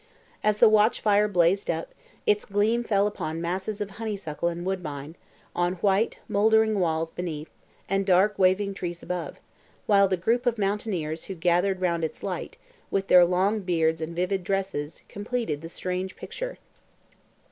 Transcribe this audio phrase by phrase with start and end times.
[0.43, 1.93] As the watchfire blazed up,
[2.25, 5.15] its gleam fell upon masses of honeysuckle and woodbine,
[5.55, 7.51] on white, mouldering walls beneath,
[7.87, 9.39] and dark, waving trees above;
[9.85, 12.57] while the group of mountaineers who gathered round its light,
[12.89, 16.57] with their long beards and vivid dresses, completed the strange picture.